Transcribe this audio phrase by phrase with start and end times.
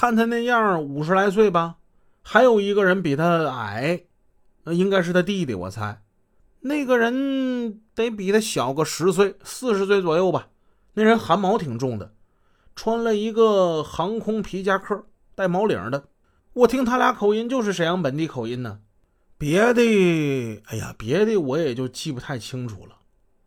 [0.00, 1.76] 看他那样五十来岁吧。
[2.22, 4.04] 还有一个人比他矮，
[4.64, 6.00] 那应该是他弟弟，我猜。
[6.60, 10.48] 那个人得比他小个十岁，四十岁左右吧。
[10.94, 12.14] 那人汗毛挺重的，
[12.74, 16.04] 穿了一个航空皮夹克，带毛领的。
[16.54, 18.80] 我听他俩口音就是沈阳本地口音呢。
[19.36, 22.96] 别的，哎呀，别的我也就记不太清楚了。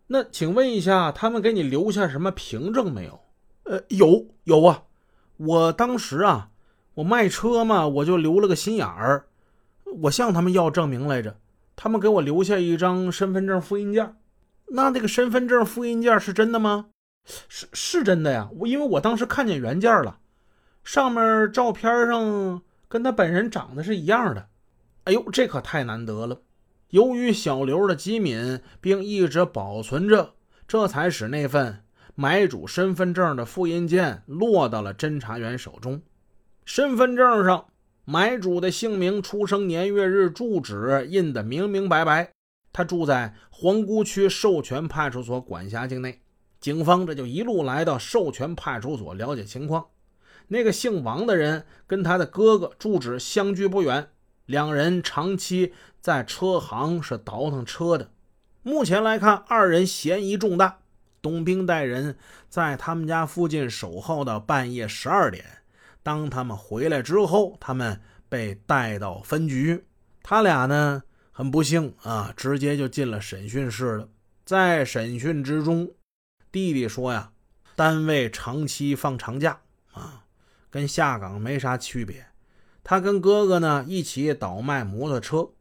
[0.06, 3.20] 那请问一下，他们给你留下什么凭证没有？
[3.64, 4.84] 呃，有有啊。
[5.46, 6.50] 我当时啊，
[6.96, 9.26] 我卖车嘛，我就留了个心眼儿，
[10.04, 11.38] 我向他们要证明来着。
[11.76, 14.16] 他们给我留下一张身份证复印件，
[14.68, 16.88] 那那个身份证复印件是真的吗？
[17.49, 20.20] 是是真的呀，我因为我当时看见原件了，
[20.84, 24.48] 上面照片上跟他本人长得是一样的。
[25.05, 26.41] 哎呦，这可太难得了！
[26.91, 30.35] 由于小刘的机敏，并一直保存着，
[30.68, 31.83] 这才使那份
[32.16, 36.02] 买主身份证的复印件落到了侦查员手中。
[36.66, 37.66] 身份证上。
[38.05, 42.34] 买主的姓名、出生年月日、住址印得明明白白。
[42.73, 46.20] 他住在皇姑区授权派出所管辖境内。
[46.60, 49.85] 警方这就一路来到授权派出所了解情况。
[50.49, 54.10] 那个姓王的人跟他的哥哥住址相距不远，
[54.48, 58.12] 两人长期在车行是倒腾车的。
[58.63, 60.79] 目前来看，二人嫌疑重大。
[61.24, 62.18] 董兵带人
[62.49, 65.46] 在他们家附近守候到半夜十二点。
[66.03, 69.85] 当他们回来之后，他们被带到分局。
[70.22, 74.09] 他俩呢，很不幸啊，直接就进了审讯室了。
[74.44, 75.90] 在审讯之中，
[76.51, 77.31] 弟弟说呀，
[77.78, 79.62] 单位长期放长假
[79.94, 80.25] 啊，
[80.69, 82.25] 跟下岗没啥区别。
[82.84, 85.51] 他跟哥哥呢一起倒卖摩托车。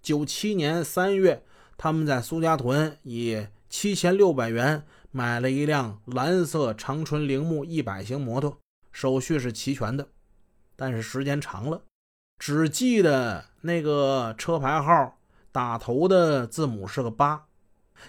[0.00, 1.44] 九七年三月，
[1.76, 8.58] 他们在苏家屯以七千六百元买了一辆蓝色长春铃木一百型摩托。
[8.92, 10.08] 手续是齐全的，
[10.74, 11.82] 但是时间长了，
[12.40, 15.16] 只记得那个车牌号
[15.52, 17.46] 打头的字母是个八。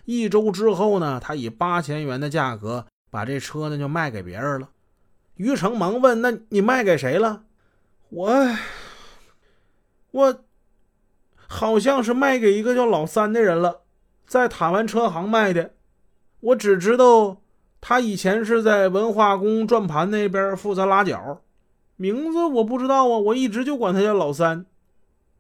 [0.06, 4.70] 一周之后呢，他以八千元的价格把这车呢就卖给别人了。
[5.36, 7.44] 于成忙问：“那你卖给谁了？”
[8.10, 8.58] 我，
[10.10, 10.44] 我
[11.48, 13.82] 好像是卖给一个叫老三的人了，
[14.26, 15.74] 在塔湾车行卖的。
[16.40, 17.38] 我只知道。
[17.84, 21.42] 他以前是在文化宫转盘那边负责拉脚，
[21.96, 24.68] 名字我不知道啊，我一直就管他叫老三。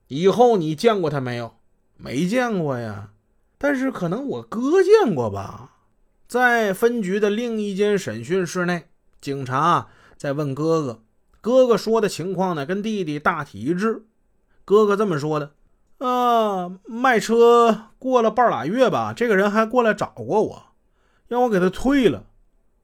[0.07, 1.53] 以后你见过他没有？
[1.97, 3.11] 没见过呀，
[3.59, 5.75] 但是可能我哥见过吧。
[6.27, 8.85] 在分局的另一间审讯室内，
[9.21, 11.03] 警察在问哥哥，
[11.41, 14.03] 哥哥说的情况呢，跟弟弟大体一致。
[14.65, 15.51] 哥哥这么说的：
[16.01, 20.63] 啊，卖车过了半拉月吧，这个人还过来找过我，
[21.27, 22.23] 让我给他退了。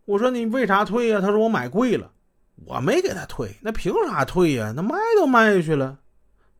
[0.06, 1.20] 我说你为啥退呀？
[1.20, 2.12] 他说我买贵了，
[2.68, 4.72] 我没给他退，那凭啥退呀？
[4.76, 5.98] 那卖都卖下去了。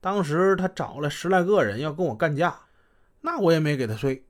[0.02, 2.56] 当时他找了十来个人要跟我干架，
[3.22, 4.26] 那我也没给他退。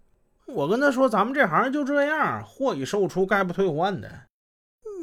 [0.47, 4.09] 我跟他说，咱们这行就这样，货已售出，概不退换的。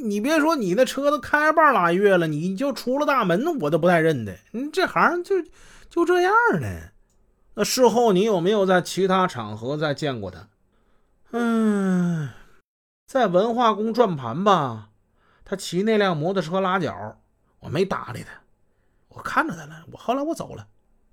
[0.03, 4.37] 你别说，你那车都开半拉月了，你就出了大门，我都不带认的。
[4.53, 5.37] 你这行就
[5.89, 6.67] 就这样呢。
[7.55, 10.49] 那事后你有没有在其他场合再见过他？
[11.33, 12.31] 嗯。
[13.07, 14.89] 在文化宫转盘吧，
[15.45, 17.21] 他骑那辆摩托车拉脚，
[17.61, 18.41] 我没搭理他，
[19.09, 19.85] 我看着他了。
[19.93, 20.67] 我后来我走了。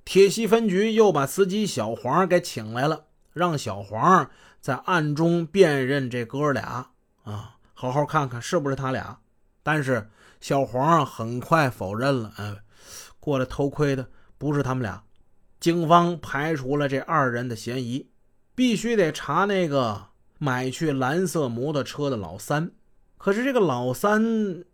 [0.03, 6.91] 铁西分局又把司机小黄给请来了，让小黄在暗中辨认这哥俩
[7.24, 9.19] 啊，好好看看是不是他俩。
[9.62, 10.09] 但是
[10.40, 12.57] 小黄很快否认了，哎，
[13.19, 14.07] 过来偷窥的
[14.40, 15.03] 不是他们俩。
[15.62, 18.10] 警方排除了这二人的嫌疑，
[18.54, 20.08] 必须得查那个。
[20.44, 22.72] 买去蓝色摩托车的老三，
[23.20, 24.66] 可是这个老三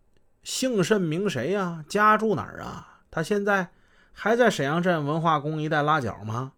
[0.42, 1.84] 姓甚名谁呀？
[1.90, 3.02] 家住哪儿啊？
[3.12, 3.72] 他现在
[4.14, 6.54] 还在沈阳镇文化宫一带拉脚吗？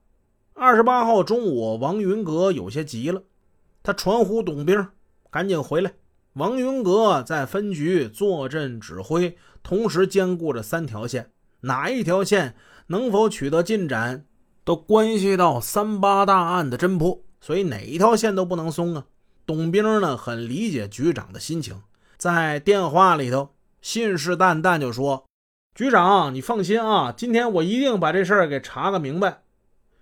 [0.54, 3.24] 二十八号中午，王云阁有些急了，
[3.82, 4.90] 他传呼董兵
[5.32, 5.94] 赶紧回来。
[6.34, 12.56] 王云阁在分局坐镇指挥，同时兼顾着三条线，哪一条线
[12.88, 14.26] 能否取得进展，
[14.64, 17.22] 都关系到三八大案的侦破。
[17.42, 19.06] 所以哪一条线都不能松啊！
[19.46, 21.82] 董兵呢很理解局长的心情，
[22.18, 25.26] 在电话里头信誓旦旦就说
[25.74, 29.44] ：“局长，你放心啊，今天我一定把这事儿给查个明白。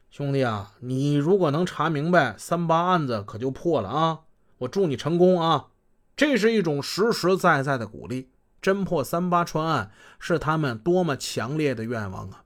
[0.10, 4.20] 兄弟啊，你如果能查明白，三八案子可就破了啊！
[4.58, 5.68] 我祝你成功啊！
[6.16, 8.30] 这是一种实实在在的鼓励。
[8.62, 12.44] 侦破三八川案是他们多么强烈的愿望啊！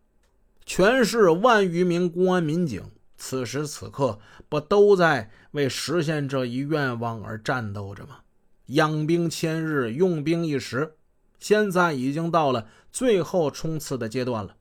[0.66, 2.84] 全市万余名公安民警。”
[3.24, 4.20] 此时此刻，
[4.50, 8.22] 不都在为实现这一愿望而战斗着吗？
[8.66, 10.96] 养兵千日，用兵一时。
[11.40, 14.56] 现在已经到了最后冲刺的阶段了。